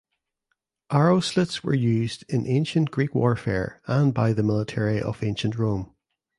[0.91, 5.93] Arrowslits were used in ancient Greek warfare and by the military of ancient Rome.